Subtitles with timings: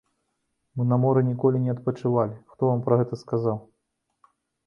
[0.79, 3.57] Мы на моры ніколі не адпачывалі, хто вам пра гэта сказаў?